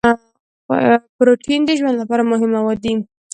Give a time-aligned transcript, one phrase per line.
[1.17, 2.93] پروټین د ژوند لپاره مهم مواد دي